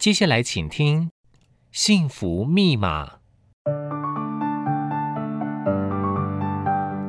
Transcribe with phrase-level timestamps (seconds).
[0.00, 1.08] 接下来请听
[1.70, 3.04] 《幸福密码》。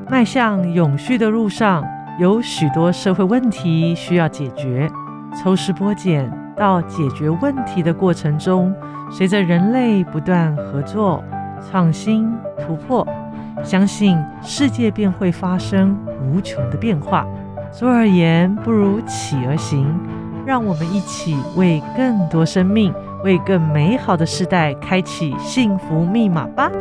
[0.09, 1.85] 迈向永续的路上，
[2.19, 4.91] 有许多社会问题需要解决。
[5.41, 8.75] 抽丝剥茧到解决问题的过程中，
[9.09, 11.23] 随着人类不断合作、
[11.61, 12.29] 创新、
[12.59, 13.07] 突破，
[13.63, 17.25] 相信世界便会发生无穷的变化。
[17.71, 19.97] 坐而言，不如起而行。
[20.43, 22.91] 让我们一起为更多生命、
[23.23, 26.71] 为更美好的世代开启幸福密码吧！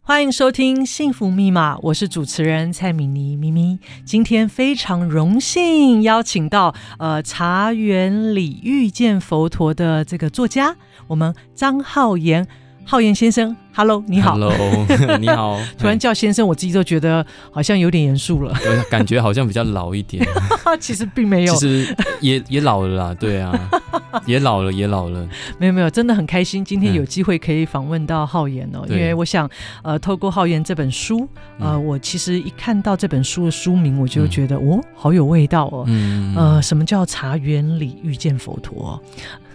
[0.00, 3.80] 欢迎收听《幸福密码》，我是主持人蔡敏妮咪咪。
[4.04, 10.76] 今天非常荣幸邀请到呃茶园里遇见佛陀的这个作家，
[11.08, 12.46] 我们张浩言。
[12.88, 14.34] 浩言先生，Hello，你好。
[14.34, 14.52] Hello，
[15.18, 15.58] 你好。
[15.76, 18.54] 突然叫先生，我自己都觉得好像有点严肃了。
[18.88, 20.24] 感觉好像比较老一点。
[20.78, 23.14] 其实并没有，其实也也老了啦。
[23.18, 23.52] 对啊，
[24.24, 25.26] 也老了，也老了。
[25.58, 28.84] 没有没有，真的很开心，今天有机会可以访问到浩言哦。
[28.88, 29.50] 嗯、因为我想，
[29.82, 35.84] 呃，透过浩言这本书，呃，嗯、我其实一看到这本书的书名，我就觉得、嗯、哦，好有味道哦。
[35.88, 36.32] 嗯。
[36.36, 39.02] 呃，什么叫茶园里遇见佛陀？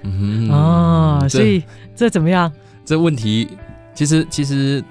[0.03, 1.64] 嗯哦，所以
[1.95, 2.52] 这怎么样？
[2.85, 3.47] 这问题
[3.93, 4.83] 其实其实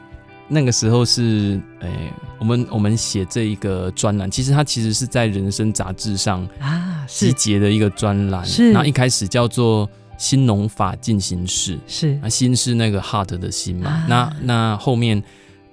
[0.49, 8.45] 那个时候是诶、欸，我们我们写这一个专栏，其实它其实是在《人生》杂志上啊集结的一个专栏。
[8.45, 9.87] 是，那一开始叫做
[10.19, 13.91] 《新农法进行式》，是，啊，新是那个 heart 的新嘛。
[13.91, 15.23] 啊、那那后面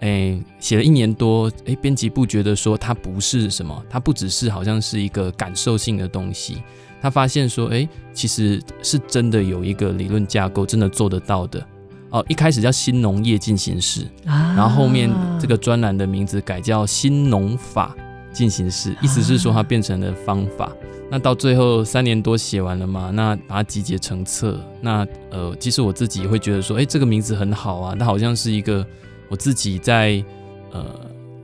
[0.02, 6.62] 诶写、欸、了一年多，诶、欸，编辑部觉得说它不是什么，它不只是好像是一个感受性的东西。
[7.02, 11.66] 他发现说，诶、欸，其实是真的有一个理论架构，真的做得到的。
[12.10, 17.96] 哦，一开始叫新农业进行式，啊、然后后面这个专栏的名字改叫新农法
[18.32, 20.66] 进行式，意思是说它变成了方法。
[20.66, 20.74] 啊、
[21.12, 24.60] 那到最后三年多写完了嘛，那把它集结成册。
[24.82, 28.86] 那呃，其实我自己会觉得说，哎，这个名字很好啊，它好像是一个
[29.30, 30.24] 我自己在
[30.72, 30.86] 呃，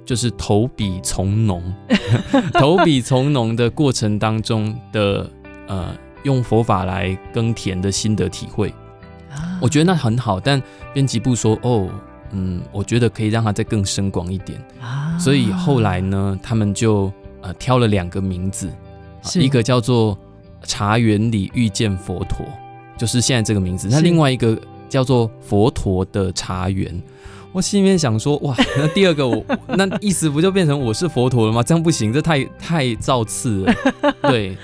[0.06, 1.62] 就是投笔从农，
[2.54, 5.30] 投笔从农的过程当中的
[5.68, 8.74] 呃，用佛法来耕田的心得体会。
[9.62, 10.62] 我觉得那很好，但
[10.94, 11.90] 编辑部说：“哦，
[12.32, 14.62] 嗯，我觉得可以让它再更深广一点。
[14.82, 17.12] 啊”所以后来呢，他们就
[17.42, 18.70] 呃挑了两个名字，
[19.36, 20.18] 一个叫做
[20.64, 22.46] “茶园里遇见佛陀”，
[22.98, 27.02] 就是现在这个名字；那另外一个叫做“佛陀的茶园”。
[27.54, 31.62] 我心里面想说：“哇， 那第二个我那意思不就变成我是佛陀了吗？
[31.62, 33.74] 这样不行，这太太造次了。”
[34.24, 34.58] 对。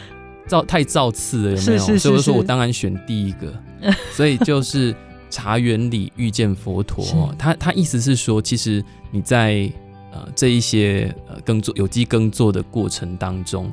[0.48, 1.78] 造太造次了，有没有？
[1.78, 3.54] 是是是是，所以我就说我当然选第一个，
[4.14, 4.96] 所以就是
[5.30, 7.04] 茶园里遇见佛陀。
[7.04, 9.72] 是他他意思是说，其实你在
[10.12, 13.66] 呃这一些呃耕作有机耕作的过程当中，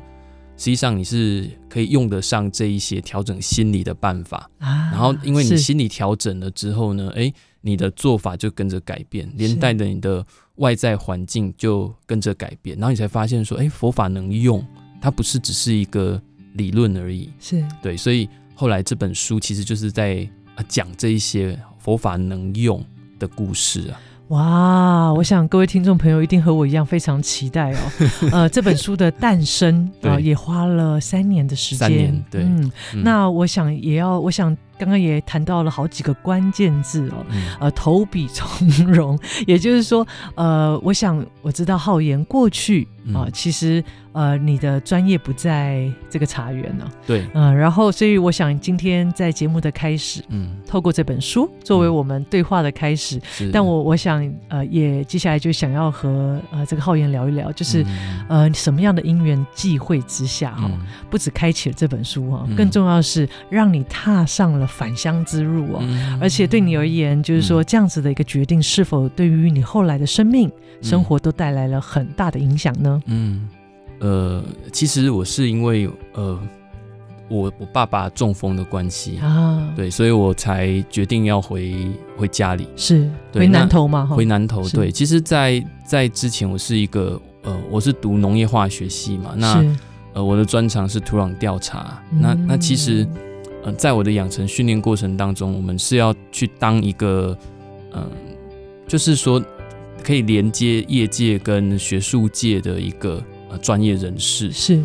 [0.57, 4.51] 实际上你是可以用得上这一些调整心理的办法。
[4.59, 10.25] 啊、然后因为你心理调整了之后呢，哎，你的做法就跟着改变，连带着你的
[10.57, 14.65] 外在环境就跟着改变，然后你才发现说，哎，佛法能用，
[15.01, 16.21] 它不是只是一个。
[16.57, 20.27] 理论而已，是对，所以后来这本书其实就是在
[20.67, 22.83] 讲这一些佛法能用
[23.19, 24.01] 的故事啊。
[24.29, 27.79] 哇，我想各位听众朋友一定和我一样非常期待哦。
[28.33, 31.79] 呃，这本书的诞生啊，呃，也花了三年的时间。
[31.79, 34.57] 三年，对，嗯，嗯，那我想也要，我想。
[34.79, 43.83] 刚刚也谈到了好几个关键字哦，嗯、呃，投笔从戎， 也就是说，呃，我想我知道浩言过去啊、呃，其实
[44.13, 64.66] 呃，你的专业不在这个茶园呢，对，嗯、呃，然后所以我想今天在节目的开始，嗯，透过这本书作为我们对话的开始，嗯、但我我想呃，也接下来就想要和呃这个浩言聊一聊，就是、嗯、呃什么样的因缘际会之下哈，嗯、不止开启了这本书哈，更重要的是让你踏上了。
[64.67, 73.03] 返乡之路哦，嗯、而且对你而言，就是说这样子的一个决定，是否对于你后来的生命、嗯、生活都带来了很大的影响呢？
[73.07, 73.49] 嗯，
[74.01, 76.39] 呃，其实我是因为呃，
[77.29, 79.19] 我我爸爸中风的关系。
[79.19, 81.75] 啊，对，所以我才决定要回
[82.17, 84.07] 回家里，是对回南投吗？
[84.07, 84.91] 回南头，对。
[84.91, 89.65] 其实在，在在之前，我是一个呃，我是读农业化学系嘛，那
[90.13, 93.07] 呃，我的专长是土壤调查，嗯、那那其实。
[93.73, 97.37] 在我的养成训练过程当中，我们是要去当一个，
[97.93, 98.11] 嗯、呃，
[98.87, 99.43] 就是说
[100.03, 104.53] 可以连接业界跟学术界的一个呃专业人士。
[104.53, 104.83] 是。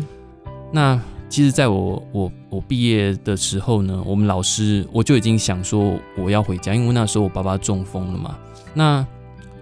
[0.72, 8.36] 那其实，在我我我毕业的时候呢，我们老师我就已经想说我要回家，因为那时候我爸爸中风了嘛。
[8.74, 9.06] 那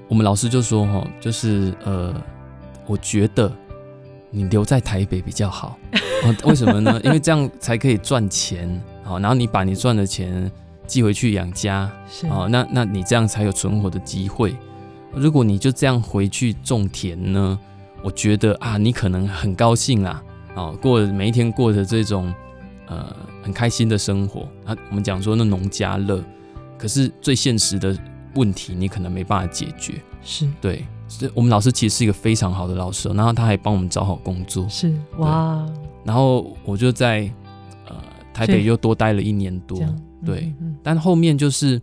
[0.08, 2.14] 我们老师就说哈，就是呃，
[2.86, 3.52] 我觉得
[4.30, 5.78] 你留在台北比较好。
[6.24, 7.00] 哦，为什么呢？
[7.04, 8.80] 因为这样才可以赚钱。
[9.02, 10.50] 好，然后你把你赚的钱
[10.86, 11.90] 寄回去养家。
[12.10, 12.26] 是。
[12.28, 14.56] 哦，那那你这样才有存活的机会。
[15.12, 17.58] 如果你就这样回去种田呢？
[18.02, 20.22] 我觉得啊，你可能很高兴啦。
[20.54, 22.32] 哦，过每一天过着这种
[22.86, 24.42] 呃很开心的生活。
[24.64, 26.22] 啊，我们讲说那农家乐，
[26.78, 27.96] 可是最现实的
[28.34, 30.00] 问题，你可能没办法解决。
[30.22, 30.48] 是。
[30.60, 30.84] 对。
[31.34, 34.64] 我们老师其实是一个非常好的老师，然后他还帮我们找好工作。
[34.68, 35.66] 是哇，
[36.04, 37.39] 然后我就在呃
[38.32, 39.78] 台北又多待了一年多。
[40.24, 41.80] 对，但后面就是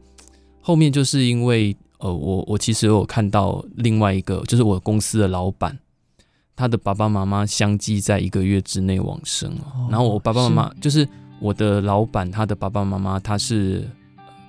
[0.61, 5.77] 后面就是因为呃我我其实有看到另外一个，就是我公司的老板，
[6.55, 9.51] 他的爸爸妈妈相继在一个月之内往生。
[9.65, 11.07] 哦，然后我爸爸妈妈是就是
[11.39, 13.87] 我的老板，他的爸爸妈妈他是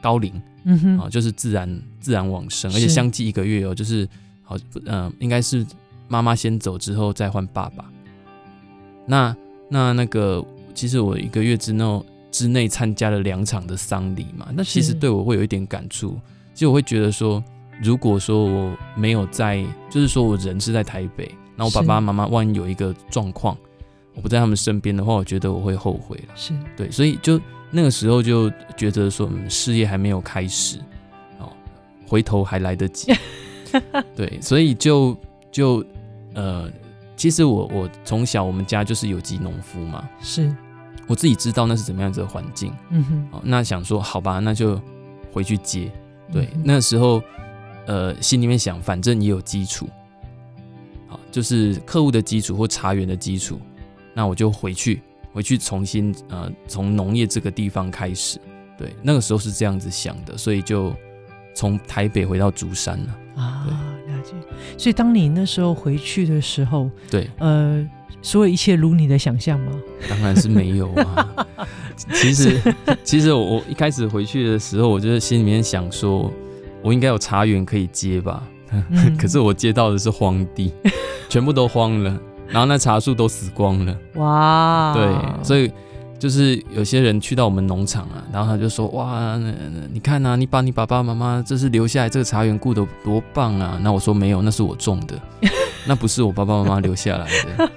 [0.00, 0.32] 高龄，
[0.64, 4.08] 嗯哼啊，就是自然自然往生，而且相继一个月哦，就是。
[4.50, 4.56] 好，
[4.86, 5.62] 嗯、呃，应该是
[6.08, 7.84] 妈妈先走之后再换爸爸。
[9.04, 9.36] 那
[9.68, 10.42] 那那个，
[10.78, 16.16] 其实我一个月之内之内参加了两场的丧礼嘛，那其实对我会有一点感触。
[16.54, 17.42] 其实我会觉得说，
[17.82, 23.58] 如果说我没有在，就是说我人是在台北，那我爸爸妈妈万一有一个状况，
[24.14, 26.34] 我不在他们身边的话，我觉得我会后悔了。
[26.36, 27.40] 是对，所以就
[27.72, 30.78] 那个时候就觉得说，嗯，事业还没有开始，
[31.40, 31.50] 哦，
[32.06, 33.12] 回头还来得及。
[34.14, 35.18] 对，所以就
[35.50, 35.84] 就
[36.34, 36.70] 呃，
[37.16, 40.54] 其实我我从小我们家就是有机农夫嘛，是
[41.08, 44.80] 我自己知道那是怎么样子的环境，嗯哼，哦，那想说好吧，那就
[45.32, 45.90] 回去接，
[46.32, 47.20] 对，嗯、那时候
[47.86, 49.88] 呃心里面想，反正也有基础，
[51.08, 53.58] 好，就是客户的基础或茶园的基础，
[54.14, 55.00] 那我就回去
[55.32, 58.38] 回去重新呃从农业这个地方开始，
[58.76, 60.94] 对，那个时候是这样子想的，所以就
[61.54, 63.18] 从台北回到竹山了。
[63.36, 63.66] 啊，
[64.08, 64.32] 了解。
[64.76, 67.88] 所以当你那时候回去的时候，对，呃，
[68.22, 69.72] 所有一切如你的想象吗？
[70.08, 71.46] 当然是没有啊。
[72.14, 72.60] 其实，
[73.02, 76.32] 其实我我一开始回去的时候，我就是心里面想说，
[76.82, 78.42] 我应该有茶园可以接吧。
[78.70, 80.72] 嗯、 可是我接到的是荒地，
[81.28, 82.18] 全部都荒了，
[82.48, 83.96] 然后那茶树都死光了。
[84.14, 85.70] 哇，对，所以。
[86.18, 95.14] 就是有些人去到我们农场啊，然后他就说：“哇，那那你看呐、啊，你把你爸爸妈妈这是留下来这个茶园顾得多棒啊！”那我说：“没有，那是我种的，
[95.86, 97.70] 那不是我爸爸妈妈留下来的。”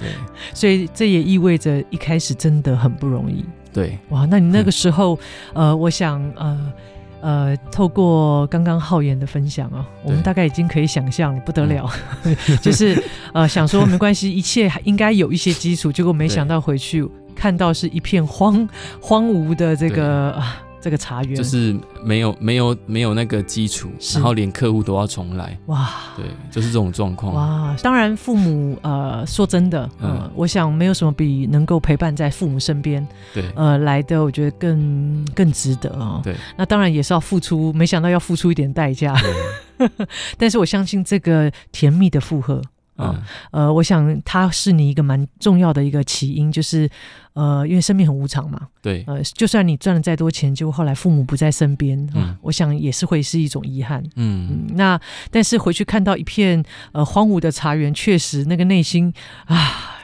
[0.00, 0.08] 对，
[0.54, 3.44] 所以这也意味着一开始真的很不容易。
[3.72, 5.18] 对，哇，那你那个时候，
[5.52, 6.72] 嗯、呃，我想，呃
[7.20, 11.88] 呃，透过刚刚浩言的分享啊，我们大概已经可以想象了，不得了，
[12.24, 13.00] 嗯、 就是
[13.32, 17.08] 呃想说没关系，一切应该有一些基础，结果没想到回去。
[17.32, 18.68] 看到是一片荒
[19.00, 27.34] 荒芜的这个啊，这个茶园，就是没有没有没有那个基础，然后连客户都要重来，哇，对，就是这种状况。
[27.34, 36.20] 哇，当然父母呃，说真的，呃、嗯，我想没有什么比能够陪伴在父母身边，对，呃，来的我觉得更更值得啊。
[36.24, 39.30] 对，那当然也是要付出，没想到要付出一点代价，对。
[40.36, 42.60] 但是我相信这个甜蜜的负荷。
[43.00, 46.88] 啊，呃，我想它是你一个蛮重要的一个起因，就是，
[47.32, 55.00] 呃，因为生命很无常嘛，对，呃，就算你赚了再多钱，结果后来父母不在身边，啊，嗯，我想也是会是一种遗憾，嗯，嗯，那
[55.30, 56.62] 但是回去看到一片
[56.92, 59.12] 呃荒芜的茶园，确实那个内心
[59.46, 59.56] 啊，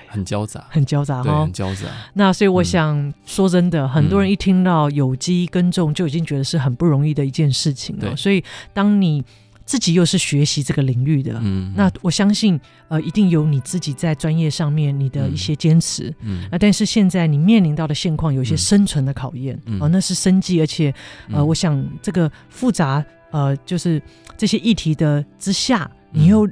[0.08, 1.82] 很焦杂，很焦杂，哈，很焦杂。
[2.14, 8.42] 那所以我想，嗯，说真的，很多人一听到有机耕种就已经觉得是很不容易的一件事情了，对，所以
[8.72, 9.24] 当你。
[9.66, 20.94] 自己又是学习这个领域的，嗯，那我相信，呃，一定有你自己在专业上面你的一些坚持，嗯，啊，但是现在你面临到的现况有一些生存的考验，嗯，哦，那是生计，而且，
[21.32, 24.00] 呃，我想这个复杂，呃，就是
[24.38, 26.48] 这些议题的之下，你又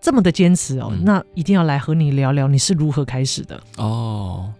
[0.00, 3.62] 这么的坚持哦，那一定要来和你聊聊你是如何开始的。
[3.76, 4.52] 哦，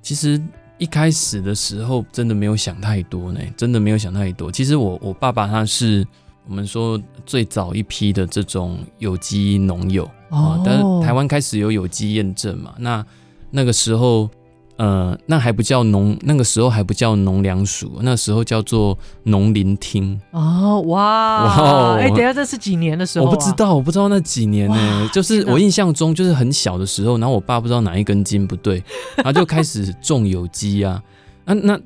[0.00, 0.40] 其实
[0.78, 4.50] 一开始的时候真的没有想太多呢，真的没有想太多。
[4.50, 6.06] 其实我我爸爸他是。
[6.48, 12.74] 我们说最早一批的这种有机农友啊，哦、但是台湾开始有有机验证嘛？
[12.78, 13.04] 那
[13.50, 14.28] 那个时候，
[14.76, 20.20] 呃，那还不叫农，那个时候还不叫农粮署，那时候叫做农林厅。
[20.32, 23.28] 哦，哇，哇，哎，等下这是几年的时候、啊？
[23.30, 25.08] 我不知道，我不知道那几年呢、欸。
[25.12, 28.82] 就是我印象中，就是很小的时候，然后我爸不知道哪一根筋不对，
[29.18, 31.00] 然后就开始种有机啊。
[31.44, 31.78] 啊，那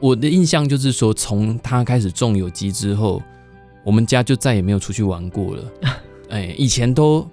[0.00, 3.22] 我的印象就是说，从他开始种有机之后。
[3.84, 5.64] 我们家就再也没有出去玩过了，
[6.30, 7.28] 哎，以前都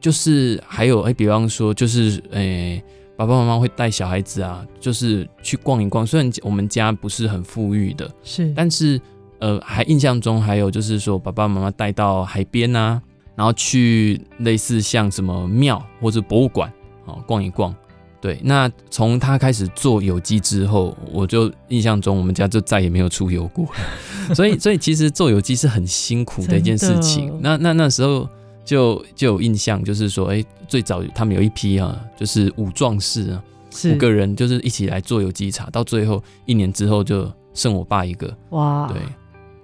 [0.00, 2.82] 就是还有哎，比方说就是哎，
[3.16, 6.06] 爸爸妈妈会带小孩子啊，就是去逛一逛。
[6.06, 9.00] 虽然我们家不是很富裕的，是，但是
[9.38, 13.00] 呃，还印象中还有就是说，爸爸妈妈带到海边啊，
[13.34, 16.72] 然后去类似像什么庙或者博物馆
[17.06, 17.74] 哦，逛一逛。
[18.24, 23.68] 对，那从他开始做有机之后，我就印象中我们家就再也没有出油过。
[24.34, 27.38] 所以，所以其实做有机是很辛苦的一件事情。
[27.42, 28.26] 那那那时候
[28.64, 33.44] 就就有印象，就是说，哎，最早他们有一批啊，就是五壮士啊，
[33.92, 38.34] 五个人就是一起来做有机茶，到最后一年之后就剩我爸一个。
[38.52, 39.02] 哇，对。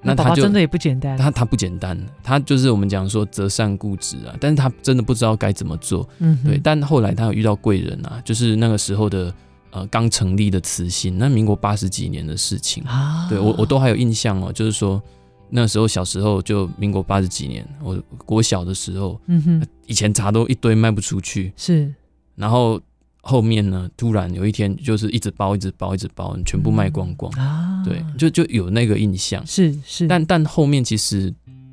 [0.02, 6.58] 那他就真的也不简单，他他不简单，他就是我们讲说择善固执啊，但是他真的不知道该怎么做，嗯，对。
[6.62, 9.34] 但后来他有遇到贵人啊，就是那个时候的
[9.70, 15.02] 呃刚成立的慈心，那民国八十几年的事情啊，对我我都还有印象哦，就是说
[15.50, 21.92] 那时候小时候就民国八十几年，我国小的时候，嗯哼，以前茶都一堆卖不出去，是，
[22.34, 22.80] 然后。
[23.22, 27.30] 后面呢，突然有一天，就是一直包，一直包，一直包，全部卖光光。
[27.36, 29.46] 嗯、啊，对，就就有那个印象。
[29.46, 31.32] 是是，但但后面其实，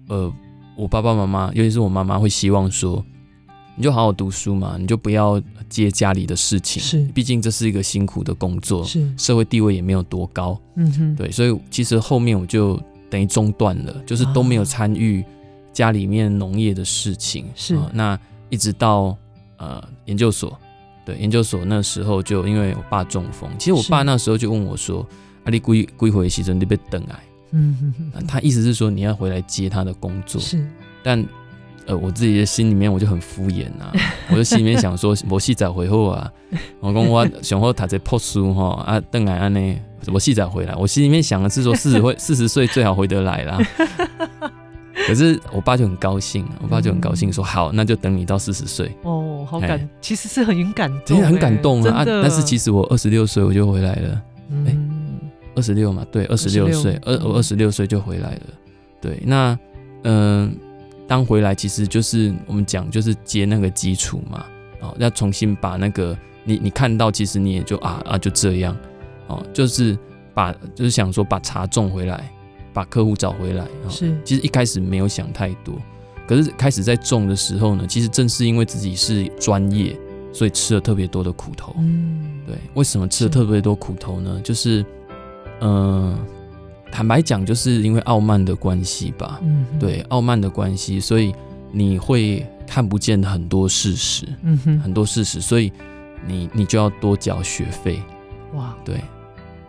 [0.09, 0.31] 呃，
[0.75, 3.03] 我爸爸妈妈，尤其是我妈妈，会希望说，
[3.77, 6.83] 你就好好读书嘛，你就不要接家里的事情。
[6.83, 10.59] 是，毕竟这是一个辛苦的工作，是社会地位也没有多高。
[10.75, 12.77] 嗯哼，对，所以其实后面我就
[13.09, 15.23] 等于中断了，就是都没有参与
[15.71, 17.45] 家里面农业的事情。
[17.55, 19.17] 是、啊，那一直到
[19.55, 20.59] 呃研究所。
[21.07, 25.07] 对，研究所那时候就因为我爸中风，其实我爸那时候就问我说
[25.45, 27.15] ：“阿你归归回西村你被等来？”
[27.51, 27.93] 嗯
[28.27, 30.41] 他意思是说你要回来接他的工作。
[30.41, 30.67] 是，
[31.01, 31.25] 但
[31.85, 33.93] 呃，我自己的心里面我就很敷衍啊，
[34.29, 36.29] 我就心里面想说：“我细仔回后啊，
[36.81, 39.79] 我讲我想后他在破书哈啊，等来安呢，
[40.13, 43.57] 我细仔回来。”我心里面想的是说四十岁四十岁最好回得来啦。
[45.07, 52.03] 可是我爸就很高兴，我爸就很高兴说：“好，那就等你到四十岁。”哦，好感，其实是很感动，真的很感动啊！
[52.05, 54.21] 但是其实我二十六岁我就回来了，
[54.65, 54.77] 哎，
[55.55, 58.41] 二十六嘛，对，二十六岁，二我二十六岁就回来了。
[58.99, 59.57] 对，那
[60.03, 60.53] 嗯，
[61.07, 64.45] 当回来其实就是我们讲就是接那个基础嘛，
[64.81, 68.75] 哦，要重新把那个你你看到，其实你也就啊啊就这样，
[69.27, 69.97] 哦，就是
[70.33, 72.29] 把就是想说把茶种回来。
[72.77, 74.15] 把客户找回来，是。
[74.23, 75.73] 其实一开始没有想太多，
[76.27, 79.99] 可是开始在种的时候呢，其实正是因为自己是专业，
[80.31, 81.73] 所以吃了特别多的苦头。
[81.79, 82.55] 嗯，对。
[82.75, 84.35] 为什么吃了特别多苦头呢？
[84.35, 84.85] 是就是，
[85.61, 86.19] 嗯、呃，
[86.91, 89.39] 坦白讲，就是因为傲慢的关系吧。
[89.41, 91.33] 嗯，对，傲慢的关系，所以
[91.71, 94.27] 你会看不见很多事实。
[94.43, 95.73] 嗯哼，很多事实，所以
[96.27, 97.99] 你你就要多缴学费。
[98.53, 99.01] 哇，对，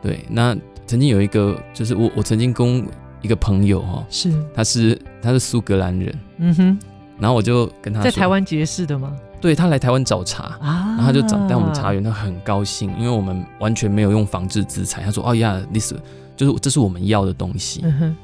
[0.02, 0.54] 对，那。
[0.88, 2.82] 曾经有一个，就是我，我曾经跟
[3.20, 6.78] 一个朋友哈，是，他是他是苏格兰人，嗯哼，
[7.20, 9.14] 然后我就跟他，在台湾结识的吗？
[9.38, 15.92] 对，他来台湾找茶啊，然后他就找带我们茶园，他很高兴，因为我们完全没有用防治资材，他说哦呀，this
[16.34, 18.16] 就是这是我们要的东西，嗯哼，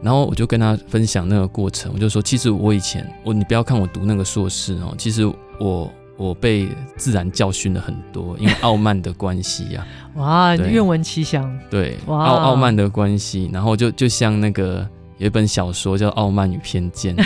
[0.00, 5.92] 然后我就跟他分享那个过程，我就说，其实我以前我你不要看我读那个硕士哦，其实我。
[6.18, 10.18] 我被自然教训了很多，因为傲慢的关系呀、啊。
[10.20, 11.58] 哇，愿闻其详。
[11.70, 14.86] 对，傲傲慢的关系，然后就就像那个
[15.18, 17.16] 有一本小说叫《傲慢与偏见》，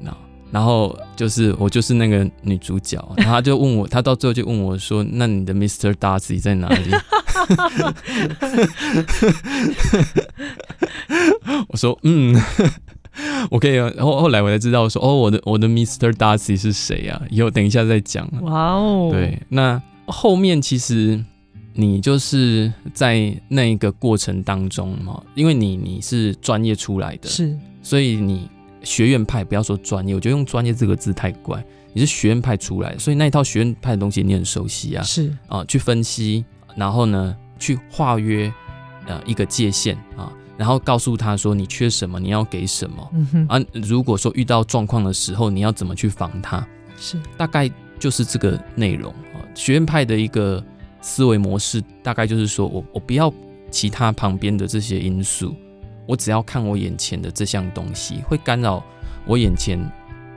[0.52, 5.92] 然后就是我就是那个女主角，然后她就问我，她到最后就问我说：“那你的 Mr.
[5.94, 6.90] Darcy 在哪里？”
[11.68, 12.40] 我说：“嗯。”
[13.50, 16.12] 我可以，然后后来我才知道说，哦，我的我的 Mr.
[16.12, 17.20] Darcy 是谁啊？
[17.30, 18.26] 以后等一下再讲。
[18.42, 21.22] 哇哦，对，那后面其实
[21.74, 28.48] 你就是在那一个过程当中嘛，因为你你是专业出来的，是，所以你
[28.84, 36.44] 学院派不要说专业，我觉得用专业这个字太怪，你是学院派出来的，所以那一套学院派的东西你很熟悉啊，是啊，去分析，
[36.76, 38.52] 然后呢，去划约
[39.06, 40.32] 呃一个界限啊。
[40.60, 43.10] 然后告诉他说，你缺什么，你要给什么。
[43.14, 43.46] 嗯哼。
[43.48, 46.62] 啊，如果说遇到状况的时候，你要怎么去防他？
[46.98, 47.66] 是，大概
[47.98, 49.40] 就是这个内容啊。
[49.54, 50.62] 学院派的一个
[51.00, 53.32] 思维模式，大概就是说我我不要
[53.70, 55.56] 其他旁边的这些因素，
[56.04, 58.84] 我只要看我眼前的这项东西，会干扰
[59.24, 59.80] 我眼前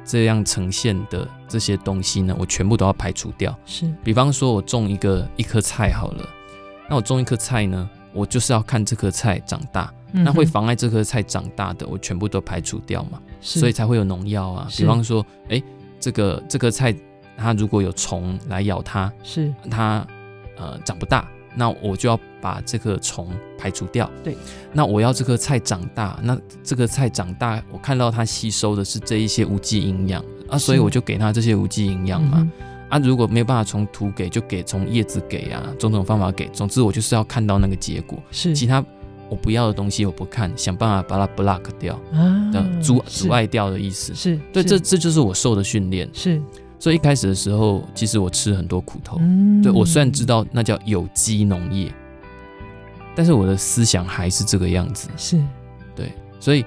[0.06, 3.54] 这样呈现的这些东西呢，我全部都要排除掉。
[3.66, 6.30] 是，比方说我种一个一颗菜好了，
[6.90, 9.94] 那我种一颗菜呢，我就是要看这棵菜长大。
[10.16, 14.68] 那会妨碍这棵菜长大的，我全部都排除掉嘛，所以才会有农药啊。
[14.78, 15.64] 比方说，哎、欸，
[16.00, 16.94] 这个这棵菜
[17.36, 20.06] 它如果有虫来咬它，是它
[20.56, 23.28] 呃长不大，那我就要把这个虫
[23.58, 24.08] 排除掉。
[24.24, 24.38] 对，
[24.72, 32.38] 那我要这棵菜长大，那这个菜长大，我看到它吸收的是这一些无机营养啊，所以我就给它这些无机营养嘛。
[32.38, 32.52] 嗯、
[32.94, 36.48] 啊，如果没有办法从土给，就给从叶子给啊，种种方法给。
[36.50, 38.18] 总之，我就是要看到那个结果。
[38.32, 38.84] 是其他。
[39.30, 44.14] 我不要的东西我不看，想办法把它 block 掉，啊，阻阻碍掉的意思。
[44.14, 46.08] 是对，这这就是我受的训练。
[46.14, 46.40] 是，
[46.78, 49.18] 所以一开始的时候，其实我吃很多苦头。
[49.22, 51.92] 嗯，对，我虽然知道那叫有机农业，
[53.16, 55.10] 但是我的思想还是这个样子。
[55.18, 55.42] 是，
[55.96, 56.64] 对，所以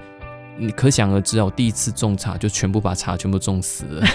[0.57, 4.07] 你可想而知啊，我第一次种茶就全部把茶全部种死了。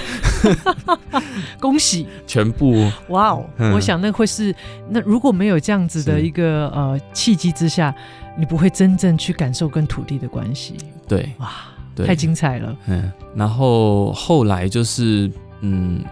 [1.60, 2.06] 恭喜！
[2.26, 3.46] 全部哇哦！
[3.74, 4.54] 我想那会是
[4.88, 7.94] 那如果没有这样子的一个呃契机之下，
[8.36, 10.76] 你不会真正去感受跟土地的关系。
[11.06, 11.52] 对，哇，
[12.04, 12.76] 太精彩了。
[12.86, 15.30] 嗯，然后后来就是
[15.60, 16.04] 嗯，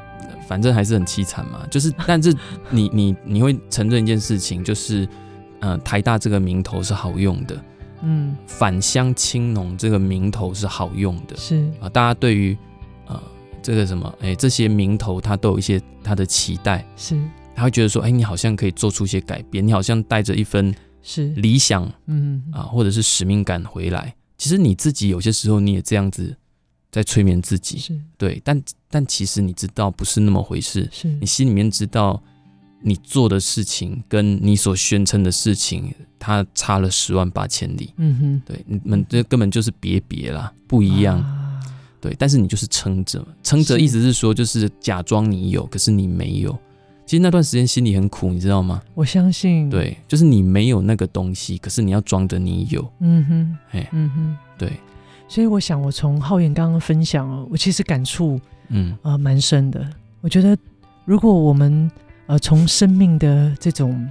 [0.46, 1.66] 反正还是很凄惨嘛。
[1.70, 2.32] 就是，但是
[2.68, 5.08] 你你你会承认一件事情，就是
[5.58, 7.56] 呃，台大这个名头是好用的。
[8.02, 11.37] 嗯，返乡青农这个名头是好用的。
[11.37, 11.69] 是。
[11.80, 12.57] 啊，大家对于
[13.07, 13.21] 呃。
[13.62, 17.14] 这个什么，哎，这些名头他都有一些他的期待，是，
[17.54, 21.28] 他会觉得说，哎，你好像可以做出一些改变，你好像带着一份是。
[21.35, 22.42] 理想，嗯。
[22.52, 24.14] 啊，或者是使命感回来。
[24.38, 26.35] 其实你自己有些时候你也这样子
[26.90, 28.00] 在催眠自己，是。
[28.16, 31.09] 对，但但其实你知道不是那么回事，是。
[31.21, 32.23] 你心里面知道
[32.82, 41.18] 你做的事情跟你所宣称的事情，它差了十万八千里，嗯哼，对，你们这根本就是别别啦，不一样。
[41.18, 41.46] 啊
[42.00, 46.58] 对，但是你就是撑着，撑着，意思是说就是假装你有，可是你没有。
[47.04, 48.80] 其实那段时间心里很苦，你知道吗？
[48.94, 49.68] 我相信。
[49.68, 52.90] 对，就是你没有那个东西，可是你要装着你有。
[53.00, 54.72] 嗯哼，哎，嗯哼，对。
[55.28, 59.87] 所以我想，我从浩源刚刚分享哦，我其实感触，嗯啊，蛮深的。
[60.22, 60.56] 我觉得，
[61.04, 61.90] 如果我们
[62.30, 64.08] 呃从生命的这种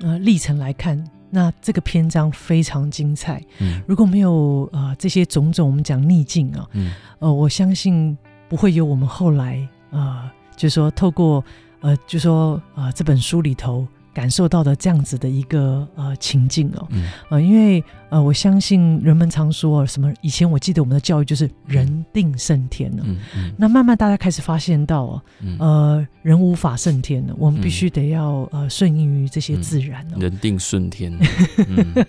[0.00, 1.02] 呃历程来看。
[1.28, 3.42] 那这个篇章非常精彩。
[3.58, 8.16] 嗯，如果没有呃这些种种，我们讲逆境啊，嗯，呃，我相信
[8.48, 11.42] 不会有我们后来呃，就是说透过
[11.80, 13.88] 呃，就是说呃这本书里头。
[14.14, 31.10] 感受到的这样子的一个呃情境哦，嗯、呃，因为呃，我相信人们常说什么，以前我记得我们的教育就是人定胜天了，嗯嗯、那慢慢大家开始发现到哦，嗯、呃，人无法胜天了，我们必须得要呃顺应于这些自然、人定顺天，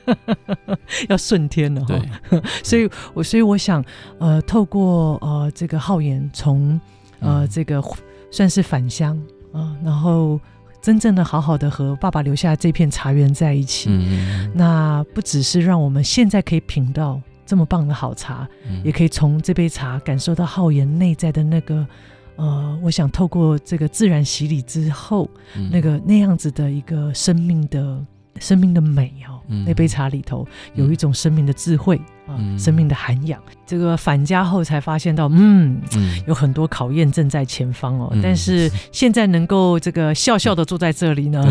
[1.07, 2.41] 要顺天了哈，对。
[2.63, 3.83] 所以我所以我想
[4.19, 6.79] 呃，透过呃这个浩言从
[7.19, 7.81] 呃这个
[8.29, 9.17] 算是返乡
[9.53, 10.37] 啊、呃，然后。
[10.83, 21.87] 真正的好好的和爸爸留下这片茶园在一起，嗯、那不只是让我们现在可以品到这么棒的好茶，嗯、也可以从这杯茶感受到浩言内在的那个，
[22.35, 28.05] 呃，我想透过这个自然洗礼之后，嗯、那个那样子的一个生命的
[28.39, 31.99] 生命的美哦，嗯、那杯茶里头有一种生命的智慧。
[32.25, 38.07] 嗯，生命的涵养，这个返家后才发现到，嗯，嗯有很多考验正在前方哦。
[38.13, 41.45] 嗯、但是现在能够这个笑笑的坐在这里呢，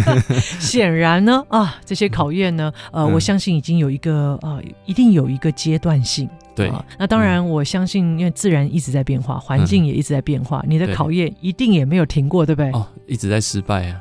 [0.58, 6.26] 显然呢，啊，这些考验呢，呃，嗯、我相信已经有一个呃，一定有一个阶段性。
[6.56, 12.70] 对、呃，那当然，我相信，因为自然一直在变化，环境也一直在变化，嗯、你的考验一定也没有停过，对不对？
[12.72, 14.00] 哦，一直在失败啊。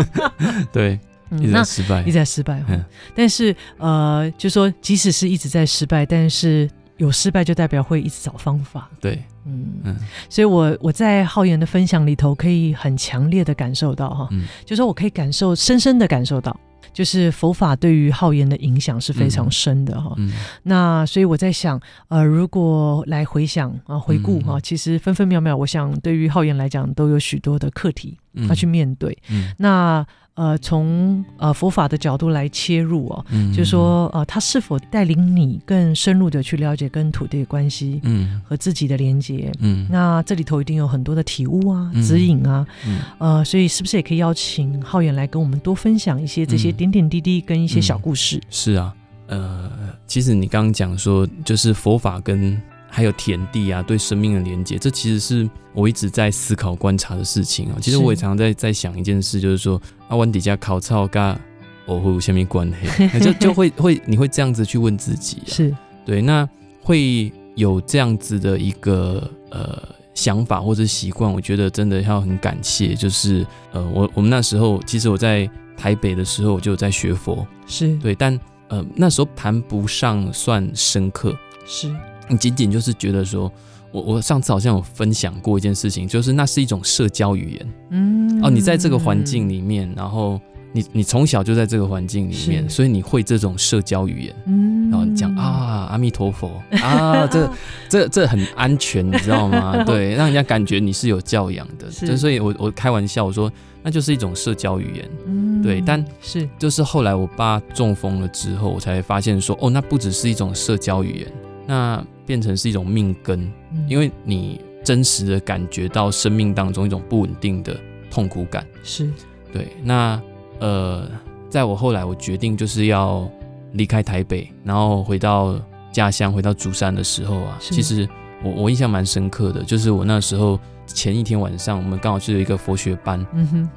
[0.72, 0.98] 对。
[1.38, 2.62] 一直在失败，一直在失败。
[2.68, 6.68] 嗯，但是呃，就说即使是一直在失败，但是
[6.98, 8.90] 有失败就代表会一直找方法。
[9.00, 9.96] 对，嗯嗯。
[10.28, 16.54] 所以我我在浩源的分享里头，可以很强烈的感受到哈，嗯，就说我可以感受，深深的感受到，
[16.92, 20.14] 就是佛法对于浩言的影响是非常深的哈。
[20.18, 28.16] 嗯，那所以我在想，呃，如果来回想啊，回顾哈，其实分分秒秒，我想对于浩言来讲，都有许多的课题
[28.48, 29.16] 要去面对。
[29.30, 30.06] 嗯，那。
[30.34, 48.40] 呃，从呃佛法的角度来切入哦，嗯，就是说呃，他是否带领你更深入的去了解跟土地的关系，嗯，和自己的连接，嗯，那这里头一定有很多的体悟啊、指引啊，嗯，呃，所以是不是也可以邀请浩远来跟我们多分享一些这些点点滴滴跟一些小故事？
[48.48, 48.94] 是啊，
[49.26, 49.70] 呃，
[50.06, 52.60] 其实你刚刚讲说，就是佛法跟。
[52.94, 57.78] 还有田地啊，对生命的连接，这其实是我一直在思考、观察的事情啊。
[57.80, 61.40] 其实我也常常在在想一件事，就是说，阿湾底下考草嘎，
[61.86, 63.08] 我会有下面关系？
[63.18, 65.74] 就就会会你会这样子去问自己，是
[66.04, 66.46] 对，那
[66.82, 72.94] 会有这样子的一个呃想法或者习惯，我觉得真的要很感谢。
[72.94, 81.90] 就是呃，我我们那时候其实我在台北的时候，我就有在学佛，是对，但呃那时候谈不上算深刻，是。
[82.32, 83.52] 你仅仅就是觉得说，
[83.92, 90.40] 我我上次好像有分享过一件事情，就是那是一种社交语言，嗯，哦，你在这个环境里面，然后
[90.72, 96.50] 你你从小就在这个环境里面，所以你会这种社交语言，嗯，然后你讲啊，阿弥陀佛
[96.82, 97.50] 啊，这
[97.90, 99.76] 这这很安全，你知道吗？
[99.84, 111.32] 对，让人家感觉你是有教养的，是就所以我我开玩笑我说，那就是一种社交语言，嗯，对，但是就是后来我爸中风了之后，我才发现说，哦，那不只是一种社交语言。
[111.66, 113.50] 那变成是一种命根，
[113.88, 117.78] 因为你真实的感觉到生命当中一种不稳定的
[118.10, 118.66] 痛苦感。
[118.82, 119.10] 是，
[119.52, 119.68] 对。
[119.82, 120.20] 那
[120.58, 121.08] 呃，
[121.48, 123.28] 在我后来我决定就是要
[123.72, 125.60] 离开台北，然后回到
[125.92, 128.08] 家乡，回到竹山的时候啊，其实
[128.42, 133.24] 我我印象蛮深刻的，就是我那时候前一天晚上，我们刚好去有一个佛学班。
[133.34, 133.70] 嗯哼。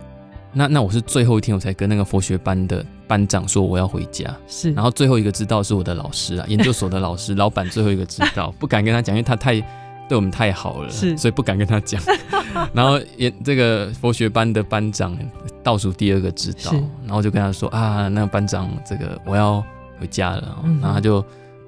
[0.58, 4.34] 那那我是最后一天，我才跟那个佛学班的班长说我要回家。
[4.48, 9.60] 是，然后最后一个知道是我的老师啊， 研究所的老师，老板最后一个知道， 不敢跟他讲，因为他太
[10.08, 12.02] 对我们太好了，是，所以不敢跟他讲。
[12.74, 15.18] 然后也这个佛学班的班长
[15.62, 16.72] 倒数第二个知道，
[17.06, 19.62] 然后就跟他说啊，那个班长这个我要
[20.00, 21.22] 回家了，然后他就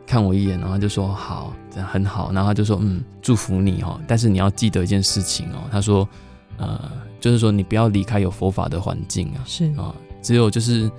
[0.06, 6.08] 看我一眼，然后就说好，这样很好，然后他就说嗯，祝福你哦，但是你要记得一件事情哦，他说
[6.58, 6.80] 呃。
[7.20, 9.44] 就是说，你不要离开有佛法的环境啊！
[9.46, 10.90] 是啊，只有就是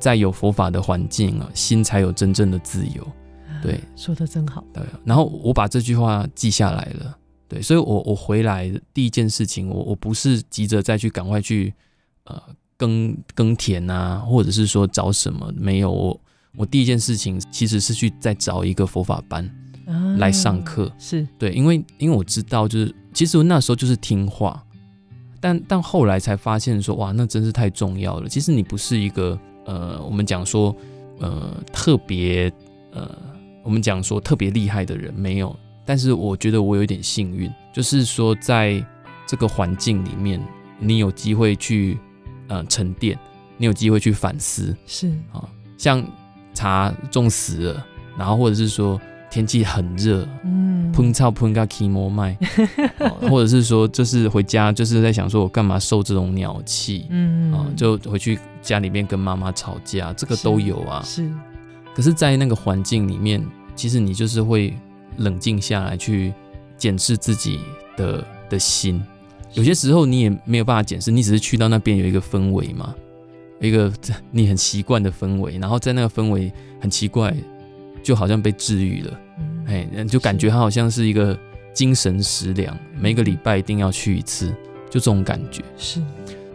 [0.00, 3.06] 在有佛法的环境啊，心才有真正的自由。
[3.62, 4.64] 对，说的真好。
[4.72, 7.16] 对，然后我把这句话记下来了。
[7.48, 11.72] 对，所以我我回来第一件事情，我我不是急着再去赶快去
[12.24, 12.40] 呃
[12.76, 15.90] 耕耕田啊，或者是说找什么没有。
[15.92, 16.20] 我
[16.56, 19.48] 我第一件事情其实是去再找一个佛法班
[20.18, 20.90] 来上课。
[20.98, 24.62] 是对，因为因为我知道，就是其实我那时候就是听话。
[25.46, 28.28] 但但后来才发现说，哇，那真是太重要了。
[28.28, 30.74] 其实你不是一个呃，我们讲说
[31.20, 32.52] 呃特别
[32.90, 33.08] 呃，
[33.62, 35.54] 我们讲说特别厉害的人没有。
[35.84, 38.84] 但是我觉得我有一点幸运，就是说在
[39.24, 40.44] 这个环境里面，
[40.80, 41.96] 你有机会去
[42.48, 43.16] 呃沉淀，
[43.56, 46.04] 你有机会去反思，是啊，像
[46.54, 47.86] 茶种死了，
[48.18, 49.00] 然后或者是说。
[49.36, 52.34] 天气很热，嗯，喷草喷个起膜麦，
[53.28, 61.02] 或者是说，就是回家就是在想说，我干嘛受这种鸟气，嗯啊，就回去家里面跟妈妈吵架，这个都有啊。
[61.04, 61.30] 是，
[61.94, 63.44] 可是，在那个环境里面，
[63.74, 64.74] 其实你就是会
[65.18, 66.32] 冷静下来，去
[66.78, 67.60] 检视自己
[67.94, 69.04] 的的心。
[69.52, 72.94] 有些时候你也没有办法检视，你只是去到那边有一个氛围嘛，
[73.60, 73.92] 一个
[74.32, 77.36] 你很习惯的氛围，然后在那个氛围很奇怪，
[78.06, 79.20] 就好像被治愈了。
[79.66, 81.36] 哎，就感觉他好像是一个
[81.72, 84.54] 精神食粮，每个礼拜一定要去一次，
[84.88, 85.60] 就这种感觉。
[85.76, 86.00] 是。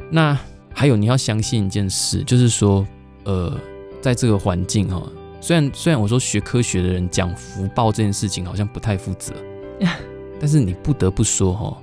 [0.10, 0.40] 那
[0.74, 2.88] 还有你要相信一件事，就是说，
[3.26, 3.54] 呃，
[4.00, 5.06] 在这个环境哈，
[5.42, 9.34] 虽然虽然我说学科学的人讲福报这件事情好像不太负责，
[10.40, 11.78] 但是你不得不说哈，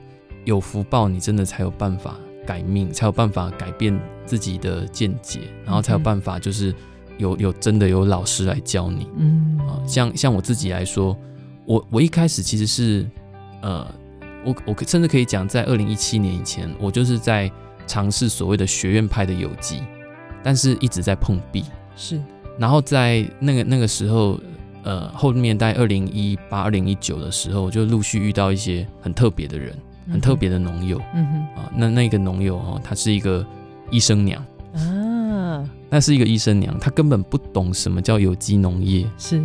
[0.47, 6.75] 有福报你真的才有办法改命，才有办法改变自己的见解，然后才有办法就是。
[7.19, 11.17] 有有真的有老师来教你，嗯啊，像像我自己来说，
[11.67, 13.07] 我我一开始其实是，
[13.61, 13.87] 呃，
[14.45, 17.51] 我我甚至可以讲，在二零一七年以前，我就是在
[17.87, 19.83] 尝试所谓的学院派的有机，
[20.43, 21.65] 但是一直在碰壁，
[21.97, 22.21] 是。
[22.59, 24.39] 然后在那个那个时候，
[24.83, 29.77] 呃，后面在二零一八、二零一九的时候，我就陆续遇到一些很特别的人，
[30.11, 33.47] 很特别的农友，嗯哼，啊，那那个农友哈，她是一个
[33.91, 34.45] 医生娘。
[35.91, 39.43] 那是一个医生娘，她根本不懂什么叫有机农业，是，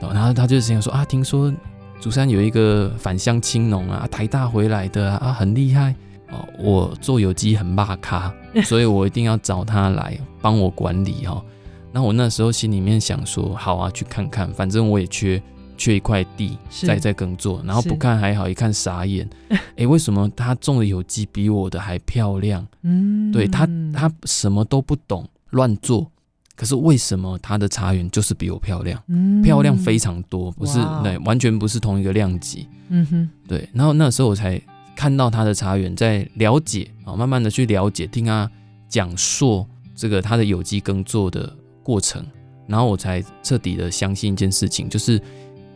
[0.00, 1.52] 然后她就想说啊，听说
[2.00, 5.94] 竹山有一个返乡青农啊，台大回来的啊，很厉害。
[6.32, 11.42] 哦，我做有机很骂咖， 所以我一定要找他来帮我管理哈。
[11.90, 15.42] 那我那时候心里面想说，好啊，去看看，反正我也缺
[15.76, 19.28] 缺一块地在在耕作，然后不看还好，一看傻眼，
[19.76, 22.64] 哎，为什么他种的有机比我的还漂亮？
[22.82, 25.28] 嗯，对他他什么都不懂。
[25.50, 26.10] 乱做，
[26.56, 29.02] 可是为什么他的茶园就是比我漂亮？
[29.08, 32.66] 嗯，漂亮非常多，不是对，完全不是同一个量级。
[32.88, 33.68] 嗯哼，对。
[33.72, 34.60] 然后那时候我才
[34.94, 38.50] 看到他的茶园，在了解啊，慢慢的去了解，听他
[38.88, 42.24] 讲述这个他的有机耕作的过程，
[42.66, 45.20] 然后我才彻底的相信一件事情，就是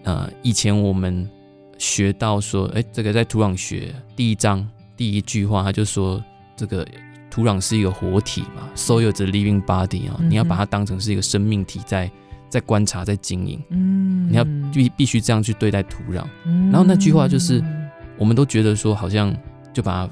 [0.02, 1.28] 呃，以前我们
[1.78, 6.22] 学到说，哎，这个在土壤学第一章第一句话，他就说
[6.56, 6.86] 这个。
[7.34, 12.08] 土壤是一个活体嘛，soil is a living body 啊，你要把它当成是一个生命体在
[12.48, 16.24] 在观察在经营，嗯，你要必必须这样去对待土壤。
[16.70, 17.60] 然后那句话就是，
[18.16, 19.36] 我们都觉得说好像
[19.72, 20.08] 就把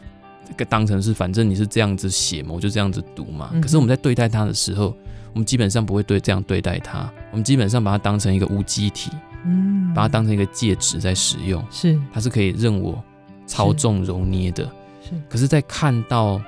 [0.59, 3.53] 它当成是，反正你是这样子写嘛，我就这样子读嘛。
[3.63, 4.93] 可是我们在对待它的时候，
[5.33, 9.13] 我们基本上不会对这样对待它，我们基本上把它当成一个无机体，
[9.45, 13.01] 嗯，把它当成一个介质在使用，是，它是可以任我
[13.47, 14.65] 操纵揉捏的，
[15.01, 15.11] 是。
[15.29, 16.43] 可是，在看到。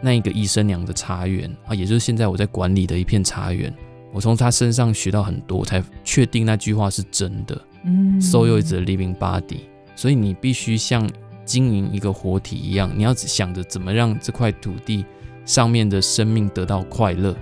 [0.00, 3.72] 那一个医生娘的茶园啊，也就是现在我在管理的一片茶园，
[4.12, 7.60] 我从他身上学到很多，才确定那句话是真的。
[7.84, 9.60] 嗯，Soil is a living body，
[9.94, 11.08] 所以你必须像
[11.44, 15.04] 经营一个活体一样，你要想着怎么让这块土地
[15.44, 17.34] 上面的生命得到快乐，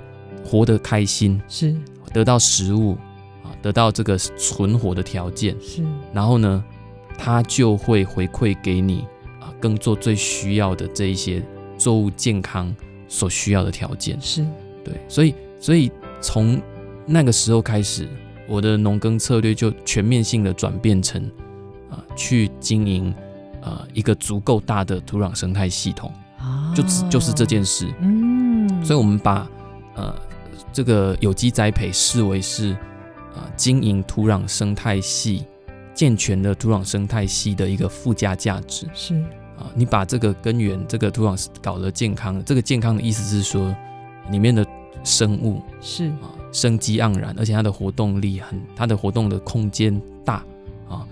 [0.44, 1.74] 活得开心，是。
[2.12, 2.92] 得到食物
[3.42, 6.64] 啊，得到这个存活的条件，是，然后呢，
[7.18, 9.00] 他就会回馈给你
[9.40, 11.42] 啊，更做最需要的这一些
[11.84, 12.74] 作物健康
[13.08, 14.18] 所需要的条件。
[14.20, 14.42] 是。
[14.82, 16.58] 对，所以所以从
[17.04, 18.08] 那个时候开始，
[18.48, 21.22] 我的农耕策略就全面性的转变成
[21.90, 23.10] 啊、呃，去经营
[23.60, 26.10] 啊、呃、一个足够大的土壤生态系统。
[26.74, 29.48] 就只就是这件事，嗯，所以我们把
[29.94, 30.14] 呃
[30.72, 32.72] 这个有机栽培视为是
[33.34, 35.44] 啊经营土壤生态系
[35.94, 39.14] 健全的土壤生态系的一个附加价值，是
[39.58, 43.74] 啊，你把这个根源这个土壤搞得健康，这个健康的意思是说
[44.30, 44.66] 里面的
[45.02, 50.44] 生物是啊生机盎然，而且它的活动力很，它的活动的空间大
[50.88, 51.06] 啊。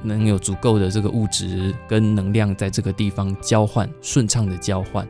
[0.00, 5.04] 能有足够的这个物质跟能量在这个地方交换，顺畅的交换，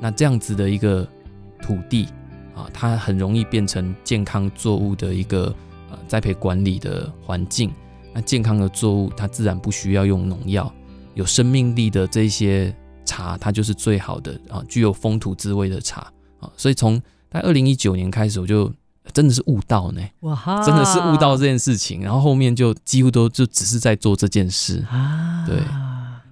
[0.00, 1.06] 那这样子的一个
[1.62, 2.08] 土地
[2.52, 5.54] 啊，它很容易变成健康作物的一个
[5.92, 7.70] 呃栽培管理的环境。
[8.12, 10.72] 那健康的作物，它自然不需要用农药，
[11.16, 12.72] 有生命力的这些
[13.04, 16.02] 茶，它就是最好的啊，具有风土滋味的茶
[16.38, 16.48] 啊。
[16.56, 18.72] 所以从在二零一九年开始，我就。
[19.12, 20.66] 真的是悟道呢，哇哈！
[20.66, 25.44] 真的是悟道这件事情，然后后面就几乎都就只是在做这件事啊。
[25.46, 25.56] 对，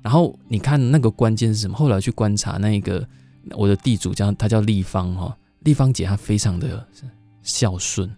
[0.02, 1.76] 然后你看那个关键是什么？
[1.76, 3.06] 后来去观察那个
[3.52, 6.84] 我的地主叫他叫立方哈，立方姐她非常的
[7.44, 8.12] 孝顺。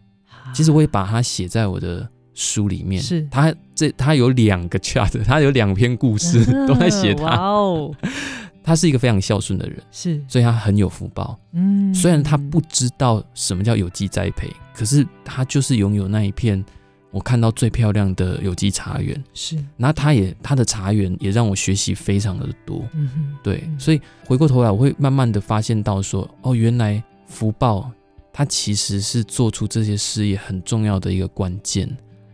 [0.55, 7.25] 其实我也把她写在我的书里面，是他这他有两个 chart， 他有两篇故事 都在写他。
[7.25, 7.93] 哇哦。
[8.63, 11.39] 他是一个非常孝顺的人，是，所以他很有福报。
[11.53, 16.65] 嗯，虽然他不知道什么叫有机栽培，可是他就是拥有那一片
[17.13, 19.23] 我看到最漂亮的有机茶园。
[19.33, 22.85] 是，那他也他的茶园也让我学习非常的多。
[22.93, 27.89] 嗯哼，对，所以回过头来，我会慢慢的发现到说，哦，原来福报
[28.33, 31.89] 它其实是做出这些事业很重要的一个关键。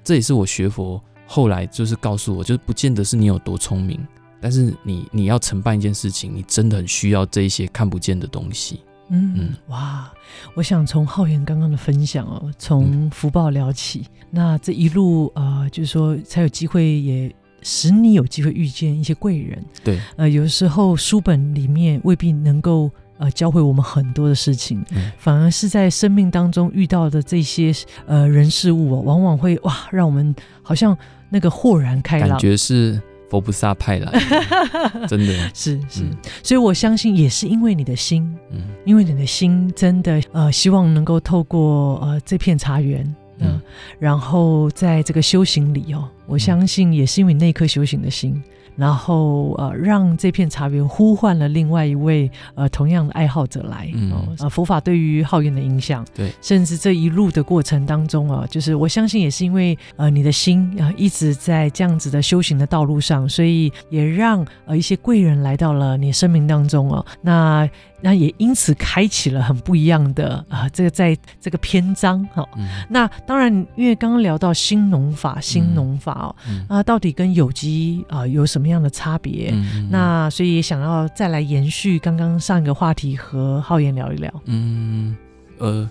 [0.05, 3.99] 这也是我学佛后来就是告诉我，就是不见得是你有多聪明。
[4.41, 8.81] 但是你你要承办一件事情，你真的很需要这一些看不见的东西。
[9.09, 10.11] 嗯嗯，哇！
[10.55, 19.65] 我想从浩源刚刚的分享哦，从福报聊起，嗯、那这一路呃，就是说才有机会，也使你有机会遇见一些贵人。
[19.85, 22.91] 对，呃，有的时候书本里面未必能够
[23.23, 27.73] 呃教会我们很多的事情，嗯、反而是在生命当中遇到的这些
[28.07, 30.97] 呃人事物哦，往往会哇，让我们好像
[31.31, 33.01] 那个豁然开朗，感觉是。
[33.31, 35.33] 佛菩萨派来的， 真的。
[35.55, 43.03] 是是，嗯、所以我相信也是因为你的心，嗯，因为你的心真的呃，希望能够透过呃这片茶园，
[43.39, 43.61] 呃、嗯，
[43.99, 48.39] 然后在这个修行里哦，我相信也是因为那颗修行的心。
[48.77, 67.71] 然后呃，让这片茶园呼唤了另外一位呃同样的爱好者来，嗯、呃，佛法对于浩源的影响，对，甚至这一路的过程当中啊、呃，就是我相信也是因为呃你的心啊、呃、一直在这样子的修行的道路上，所以也让呃一些贵人来到了你生命当中哦、呃，那。
[68.05, 72.43] 那也因此开启了很不一样的啊、呃，这个在这个篇章哈。
[72.43, 72.49] 哦。
[72.57, 79.51] 嗯、那当然，因为刚刚聊到新农法，新农法哦，嗯、啊，到底跟有机啊、呃、有什么样的差别？
[79.53, 84.43] 嗯、那所以也想要再来延续刚刚上一个话题，和浩言聊一聊。
[84.47, 85.17] 嗯，
[85.59, 85.89] 呃，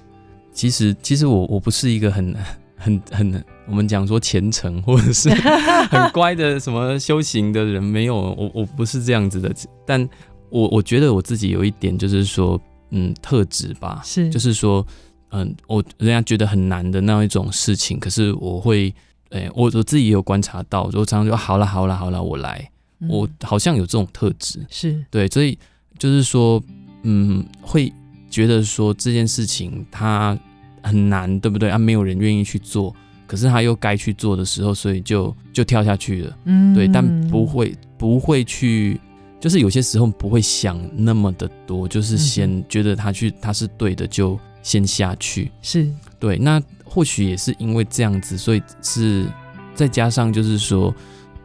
[0.54, 2.36] 其实其实我我不是一个很
[2.76, 9.54] 很很我们讲说虔诚或者是很乖的什么修行的人，没有，我我不是这样子的，
[9.86, 10.10] 但。
[10.54, 14.86] 我我觉得我自己有一点就是说，嗯，特质吧，是，就是说，
[15.30, 18.94] 嗯，我人家觉得很难的那一种事情，可是我会，
[19.32, 25.58] 哎、欸，我我自己也有观察到，我常常说好了好了好了，我来，嗯、我好像有这种特质，是对，所以
[25.98, 26.62] 就是说，
[27.04, 27.92] 嗯，会
[28.30, 30.38] 觉得说这件事情它
[30.84, 31.70] 很难，对不对？
[31.70, 39.00] 啊，没有人愿意去做，可是他又该去做的时候，所以就就跳下去了，嗯，对，但不会不会去。
[39.40, 45.52] 就是有些时候不会想那么的多，就是先觉得他去他是对的，就先下去。
[45.64, 46.62] 是对，那
[46.94, 49.26] 或许也是因为这样子，所以是
[49.74, 50.94] 再加上就是说，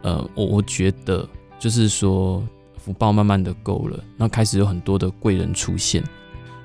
[0.01, 2.43] 呃，我我觉得就是说
[2.77, 6.03] 福报慢慢的够了，然后开始有很多的贵人出现，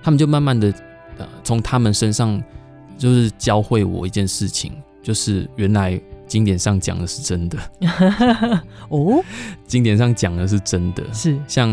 [0.02, 0.74] 他们就慢慢的
[1.18, 2.42] 呃从他们身上
[2.98, 6.00] 就是教会我一件事情，就是原来。
[6.28, 7.58] 经典上讲的是真的
[8.88, 9.22] 哦，
[9.66, 11.68] 经典上讲的是真的，是像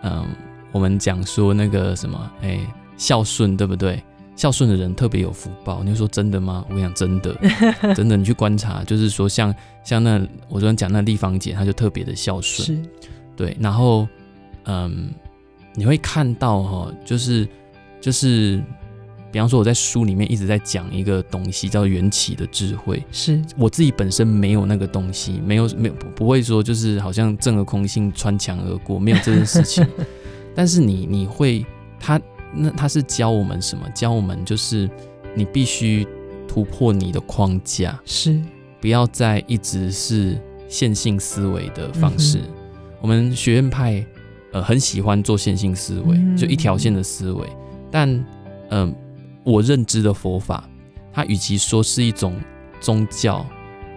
[0.00, 0.26] 嗯、呃，
[0.72, 4.02] 我们讲说那个什么，哎、欸，孝顺对不对？
[4.34, 5.82] 孝顺的人特别有福报。
[5.84, 6.64] 你说真的吗？
[6.68, 7.34] 我跟你讲真的，
[7.94, 12.88] 真的，你去观察，就是说像像那我昨天讲那丽芳姐，她就特别的孝顺，是
[13.36, 13.56] 对。
[13.60, 14.08] 然后
[14.64, 15.10] 嗯，
[15.74, 17.48] 你会看到哈，就是
[18.00, 18.62] 就是
[19.30, 29.86] 比方说我在书里面一直在讲一个东西叫缘起的智慧，是我自己本身没有那个东西，没有没有不会说就是好像证了空性穿墙而过，没有这件事情。
[30.54, 31.64] 但是你你会
[31.98, 32.20] 他
[32.54, 33.88] 那他是教我们什么？
[33.94, 34.88] 教我们就是
[35.34, 36.06] 你必须
[36.46, 38.40] 突破你的框架，是
[38.80, 42.38] 不要再一直是线性思维的方式。
[42.38, 42.54] 嗯、
[43.00, 44.04] 我们学院派
[44.52, 47.46] 呃很喜欢做线性思维，嗯、就一条线的思维，
[47.90, 48.08] 但
[48.70, 48.88] 嗯。
[48.88, 48.94] 呃
[49.44, 50.70] 我认知的佛法，
[51.12, 52.40] 它与其说是一种
[52.80, 53.44] 宗教，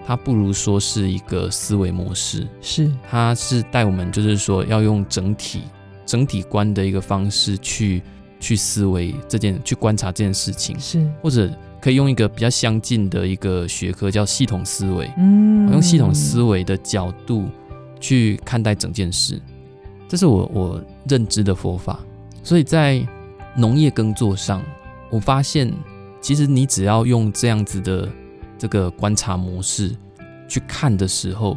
[0.03, 2.47] 它不如说是一个思维模式。
[2.61, 5.61] 是，它是带我们，就是说要用整体、
[6.03, 8.01] 整体观的一个方式去
[8.45, 10.79] 去思维这件、去观察这件事情。
[10.79, 11.49] 是，或者
[11.81, 15.09] 可以用一个比较相近的一个学科叫系统思维。
[15.17, 17.45] 嗯，用系统思维的角度
[17.99, 19.41] 去看待整件事，
[20.07, 21.99] 这是我我认知的佛法。
[22.43, 23.03] 所以在
[23.55, 24.61] 农业耕作上。
[25.11, 25.71] 我发现，
[26.19, 28.09] 其实你只要用这样子的
[28.57, 29.95] 这个观察模式
[30.49, 31.55] 去看的时候，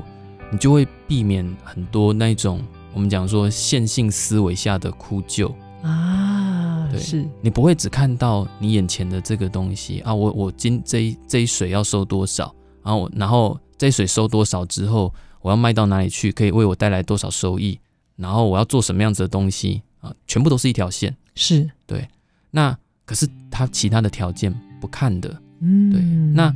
[0.52, 2.60] 你就会避免很多那种
[2.92, 6.47] 我们讲说线性思维下的枯旧啊。
[6.90, 10.14] 对，是你不会只看到你眼前的这个东西啊。
[10.14, 17.78] 我我今这一这一水要收多少，然后然后这一水收多少之后，我要卖到哪里去，可以为我带来多少收益，
[18.16, 21.16] 然后我要做什么样子的东西啊，全部都是一条线。
[21.34, 22.08] 是对，
[22.50, 22.76] 那。
[23.08, 26.02] 可是他其他的条件不看的，嗯，对，
[26.34, 26.54] 那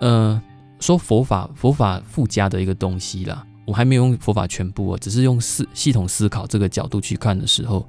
[0.00, 0.42] 呃
[0.80, 7.88] 说佛法佛法附加的一个东西啦，我还没有用佛法全部，只是用思系统思考这个角度去看的时候，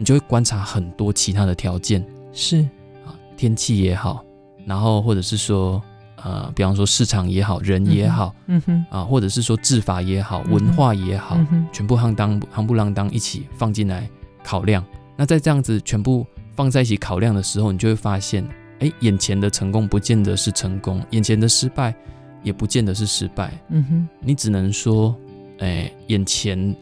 [0.00, 2.62] 你就会观察很多其他的条件，是。
[3.06, 4.24] 啊，天气也好，
[4.66, 5.80] 然后或者是说
[6.16, 14.10] 呃，比方说市场也好，人也好，嗯哼，啊，或者是说制法也好，文化也好，嗯，全部夯当夯不啷当一起放进来
[14.42, 14.84] 考量，
[15.16, 16.26] 那在这样子全部。
[16.56, 18.46] 放在一起考量的时候，你就会发现，
[18.80, 21.94] 哎，眼前的成功不见得是成功，眼前的失败
[22.42, 23.58] 也不见得是失败。
[23.70, 25.16] 嗯哼，你只能说，
[25.60, 26.76] 哎，眼前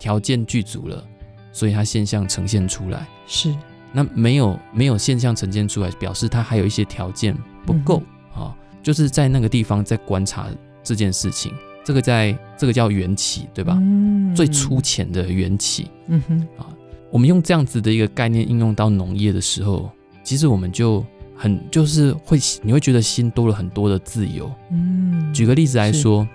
[0.00, 1.04] 条件具足了，
[1.52, 3.06] 所以它现象呈现出来。
[3.26, 3.54] 是，
[3.92, 7.36] 那没有没有现象呈现出来，表示它还有一些条件
[7.66, 7.96] 不够
[8.32, 8.54] 啊、嗯哦。
[8.82, 10.46] 就是在那个地方在观察
[10.82, 11.52] 这件事情，
[11.84, 13.76] 这个在这个叫缘起，对吧？
[13.80, 15.90] 嗯，最粗浅的缘起。
[16.06, 16.66] 嗯哼，啊。
[17.10, 19.90] 我们用这样子的一个概念应用到农业的时候，
[20.22, 21.04] 其实我们就
[21.36, 24.48] 很就是会，你会觉得心多了很多的自由。
[24.70, 26.26] 嗯，举个例子来说，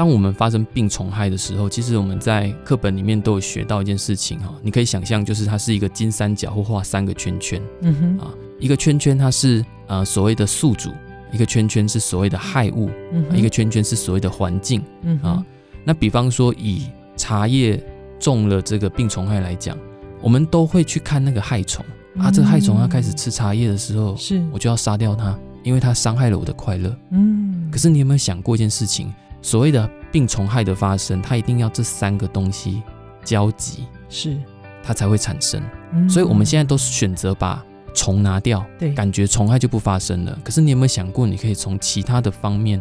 [0.00, 7.60] 当我们发生病虫害的时候，其实我们在课本里面都有学到一件事情哈，你可以想象，就是它是一个金三角或画三个圈圈。
[7.82, 10.88] 嗯哼，啊，一个圈圈它是呃所谓的宿主，
[11.30, 14.82] 一个圈圈是所谓的害物，嗯，一个圈圈是所谓的环境。
[15.02, 15.44] 嗯啊，
[15.84, 17.78] 那比方说以茶叶
[18.18, 19.76] 中了这个病虫害来讲。
[20.22, 21.84] 我们都会去看那个害虫
[22.16, 26.96] 啊，这个害虫它开始吃茶叶的时候，是我就要杀掉它，因为它伤害了我的快乐。
[27.10, 29.12] 嗯，可是你有没有想过一件事情？
[29.42, 32.82] 所谓的病虫害的发生，它一定要这三个东西
[33.24, 34.36] 交集，是
[34.82, 35.62] 它才会产生。
[35.92, 40.38] 嗯，所以我们现在都是选择把虫拿掉，对，感觉虫害就不发生了。
[40.44, 42.80] 可是你有没有想过，你可以从其他的方面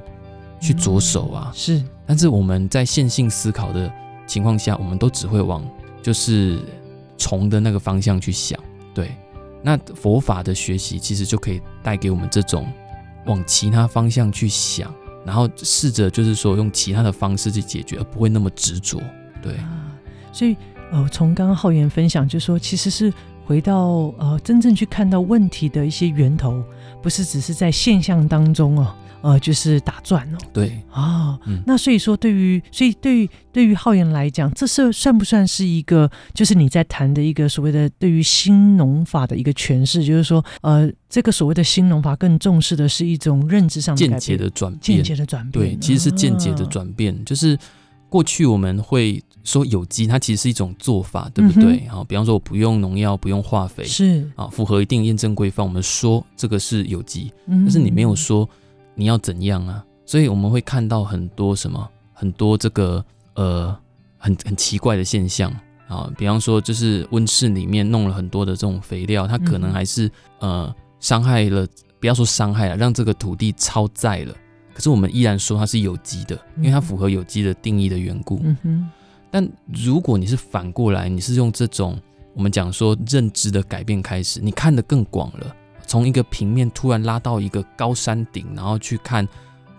[0.60, 1.52] 去着手啊？
[1.54, 3.92] 是，但是我们在线性思考的
[4.28, 5.64] 情况下，我们都只会往
[6.02, 6.60] 就是。
[7.22, 8.58] 虫的那个方向去想，
[8.94, 9.14] 对，
[9.62, 12.66] 那佛法的学习其实就可以带给我们这种
[13.26, 14.90] 往其他方向去想，
[15.26, 19.02] 然后试着就是说用其他的方式去解决，而不会那么执着，
[19.42, 19.56] 对。
[19.58, 19.92] 啊，
[20.32, 20.56] 所以
[20.92, 23.14] 呃，从刚刚浩源分享，就是说其实是
[23.46, 26.64] 回到呃真正去看到问题的一些源头，
[27.02, 28.96] 不是只是在现象当中哦。
[29.22, 47.60] 呃，就是打转哦，对啊，嗯，那所以说，对于所以对于对于浩言来讲，这是算不算是一个，就是你在谈的一个所谓的对于新农法的一个诠释，就是说，呃，这个所谓的新农法更重视的是一种认知上的间接的转变，间接的转变，对，其实是间接的转变，啊，就是
[48.08, 51.86] 过去我们会说有机，它其实是一种做法，对不对？
[51.90, 58.50] 好，嗯，比方说我不用农药，不用化肥，是啊，符合一定验证规范，我们说这个是有机，嗯，但是你没有说。
[59.00, 59.82] 你要怎样啊？
[60.06, 63.04] 所以我们会看到很多什么，很多这个
[63.36, 63.74] 呃
[64.18, 65.50] 很很奇怪的现象
[65.88, 70.08] 啊，比方说就是温室里面弄了很多的这种肥料，它可能还是、
[70.42, 71.66] 嗯、呃伤害了，
[71.98, 74.36] 不要说伤害了，让这个土地超载了。
[74.74, 78.42] 可是我们依然说它是有机的，因为它符合有机的定义的缘故。
[78.44, 78.90] 嗯哼。
[79.32, 81.98] 但如果你是反过来，你是用这种
[82.34, 85.56] 我们讲说认知的改变开始，你看得更广了。
[85.90, 89.28] 从一个平面突然拉到一个高山顶，然后去看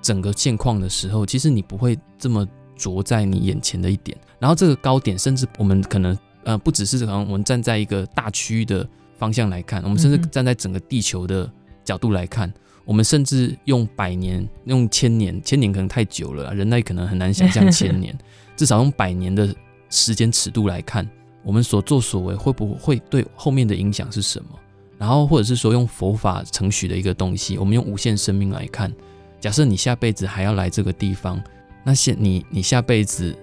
[0.02, 2.44] 整个现况的时候，其实你不会这么
[2.76, 4.18] 着在你眼前的一点。
[4.40, 8.84] 然后这个高点，甚至我们可能呃不只是可能我们站在一个大区域的
[9.16, 11.48] 方向来看，我们甚至站在整个地球的
[11.84, 12.52] 角度来看，
[12.84, 18.18] 我们甚至用百年、用千年，千年可能太久了，人类可能很难想象千年，
[18.56, 19.54] 至少用百年的
[19.90, 21.08] 时间尺度来看，
[21.44, 24.58] 我们所作所为会不会对后面的影响是什么？
[25.00, 28.92] 然后或者是说用佛法承许的一个东西，我们用无限生命来看，
[29.40, 31.42] 假设你下辈子还要来这个地方，
[31.82, 33.34] 那现你你下辈子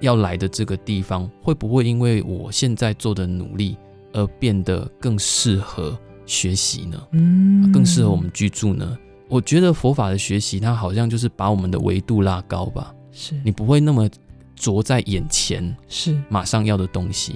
[0.00, 3.76] 要来的这个地方，会不会因为我现在做的努力？
[4.12, 6.98] 而变得更适合学习呢？
[7.10, 8.96] 嗯，更适合我们居住呢？
[9.28, 12.94] 我觉得佛法的学习，它好像就是把我们的维度拉高吧。
[13.12, 14.08] 是你不会那么
[14.54, 17.34] 着在眼前，是马上要的东西。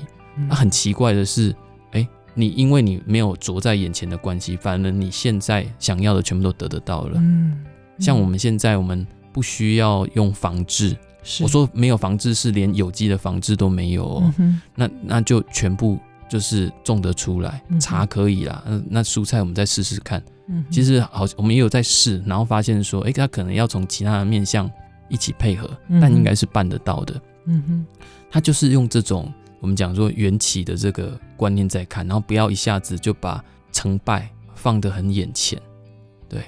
[0.49, 1.55] 那、嗯、很奇怪的是，
[2.35, 7.12] 你因为你没有着在眼前的关系，反而你现在想要的全部都得得到了。
[7.16, 7.66] 嗯，嗯
[7.99, 10.97] 像我们现在，我们不需要用防治。
[11.43, 14.35] 我说没有防治，是连有机的防治都没有哦。
[14.39, 15.99] 嗯、那那就全部。
[16.31, 20.22] 就是种得出来，茶可以啦，嗯，那蔬菜我们再试试看。
[20.47, 24.70] 嗯，其实好，我们也有在试，然后发现说，哎，它可能要从其他的面向
[25.09, 25.68] 一起配合，
[26.01, 27.20] 但应该是办得到的。
[27.47, 27.87] 嗯哼，
[28.31, 29.28] 它就是用这种
[29.61, 35.61] 我们讲说缘起的这个观念在看，然后不要一下子就把成败放得很眼前。
[36.29, 36.43] 对，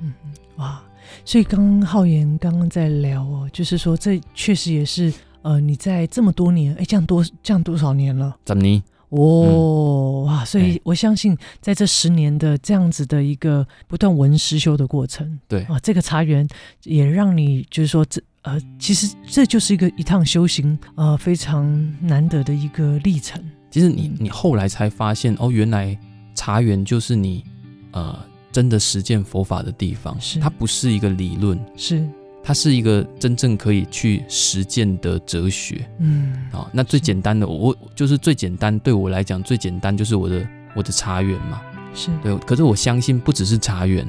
[0.00, 0.12] 嗯
[0.56, 0.82] 哇，
[1.24, 5.12] 所以刚刚浩言刚刚在聊哦，就是说这确实也是
[5.42, 8.36] 呃，你在这么多年，哎，这样多这样多少年了？
[8.44, 8.82] 怎么呢？
[9.10, 10.44] 哦哇！
[10.44, 16.48] 所以我相信，在这十年的这样子的一个不断闻实修的过程，对啊，这个茶园
[16.82, 21.66] 也让你就是说，这呃，其实这就是一个一趟修行呃非常
[22.00, 23.42] 难得的一个历程。
[23.70, 25.98] 其实你你后来才发现哦，原来
[26.34, 27.42] 茶园就是你
[27.92, 28.18] 呃
[28.52, 30.38] 真的实践佛法的地方，是。
[30.38, 32.06] 它不是一个理论，是。
[32.46, 41.62] 它是一个真正可以去实践的哲学，嗯，好，那最简单的，我就是最简单，对我来讲最简单就是我的我的茶园嘛，
[41.94, 42.10] 是。
[42.22, 44.06] 对，可是我相信不只是茶园，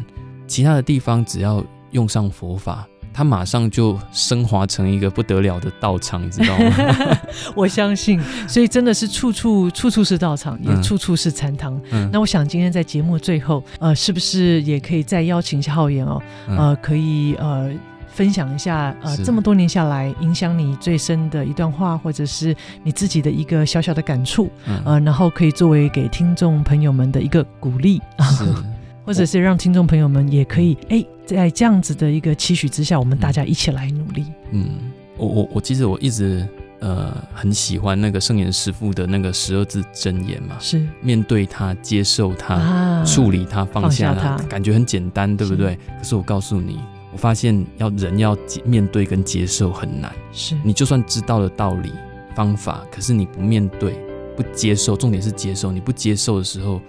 [0.47, 2.85] 其他的地方只要用上佛法，
[3.15, 7.17] 它马上就升华成一个不得了的道场，你知道吗？
[7.55, 11.79] 我相信，所以真的是处处处处是道场，也处处是禅堂。
[11.91, 17.71] 嗯，那我想今天在节目最后，呃，是不是也可以再邀请一下浩言哦，呃，可以呃。
[18.07, 28.45] 分享一下，呃，这么多年下来，影响你最深的一段话，或者是你自己的一个小小的感触，嗯、呃，然后可以作为给听众朋友们的一个鼓励，是。
[29.05, 34.25] 或者是让听众朋友们也可以，哎，在这样子的一个期许之下，我们大家一起来努力。
[34.51, 36.47] 嗯，我我我其实我一直
[36.79, 45.71] 呃很喜欢那个圣严师父的那个十二字真言嘛，是面对它，接受它，啊、处理它，放下它，感觉很简单，对不对？
[45.71, 46.79] 是可是我告诉你。
[47.11, 51.89] 我发现要人要面对跟接受很难，是你就算知道了道理
[52.35, 53.97] 方法，可是你不面对
[54.35, 55.71] 不接受，重点是接受。
[55.71, 56.81] 你不接受的时候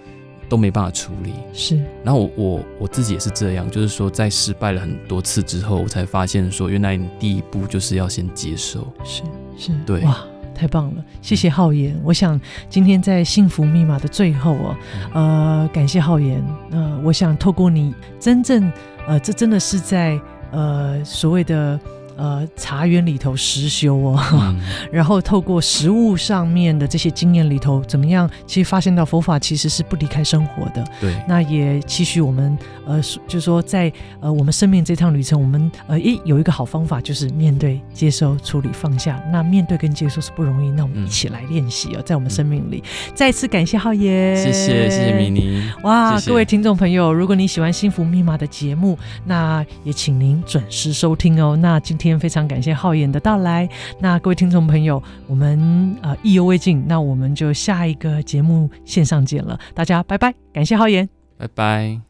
[0.49, 1.33] 都没办法处理。
[1.53, 8.87] 是，然后我我我自己也是这样，就是说在失败了很多次之后，我才发现说，原来你第一步就是要先接受。
[9.03, 9.23] 是
[9.57, 10.17] 是，对，哇，
[10.53, 11.93] 太棒了，谢谢浩言。
[11.95, 12.39] 嗯、我想
[12.69, 14.75] 今天在幸福密码的最后哦，
[15.13, 16.43] 呃，感谢浩言。
[16.71, 18.71] 呃，我想透过你真正。
[19.07, 20.19] 呃，这真的是在
[20.51, 21.79] 呃所谓的。
[22.17, 24.59] 呃，茶园里头实修哦，嗯、
[24.91, 28.27] 然后透过食物上面的这些经验里头，怎么样？
[28.47, 30.83] 其实发现到佛法其实是不离开生活的。
[30.99, 32.57] 对，那也期许我们
[32.87, 39.23] 呃，就是说在呃我们生命这趟旅程，我们呃，一有一个好方法，就是面对、接受、处理、放下。
[39.31, 42.83] 那面对跟接受是不容易，那我们一起来练习哦，在我们生命里。
[42.83, 45.61] 嗯、再次感谢浩爷，谢谢谢谢米妮。
[45.83, 51.55] 哇，谢谢各位听众朋友，如果你喜欢幸福密码的节目，那也请您准时收听哦。
[51.55, 52.06] 那今天。
[52.07, 53.67] 天非常感谢浩言的到来，
[53.99, 62.06] 那各位听众朋友，我们呃意犹未尽，那我们就下一个节目线上见了，大家拜拜，感谢浩言，拜拜。